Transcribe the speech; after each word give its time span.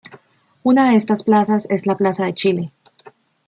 Una 0.63 0.89
de 0.89 0.95
estas 0.95 1.21
plazas 1.23 1.67
es 1.69 1.85
la 1.85 1.95
Plaza 1.95 2.33
Chile. 2.33 2.73